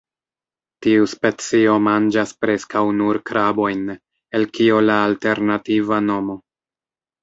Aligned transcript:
Tiu 0.85 1.03
specio 1.11 1.75
manĝas 1.89 2.33
preskaŭ 2.41 2.83
nur 3.03 3.21
krabojn, 3.33 3.87
el 4.43 4.51
kio 4.59 4.85
la 4.91 5.01
alternativa 5.13 6.05
nomo. 6.13 6.45